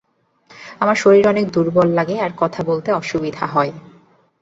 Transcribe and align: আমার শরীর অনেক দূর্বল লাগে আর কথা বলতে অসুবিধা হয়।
আমার 0.79 0.95
শরীর 0.95 1.25
অনেক 1.27 1.45
দূর্বল 1.51 1.87
লাগে 1.89 2.15
আর 2.19 2.31
কথা 2.37 2.61
বলতে 2.63 2.89
অসুবিধা 2.93 3.45
হয়। 3.45 3.71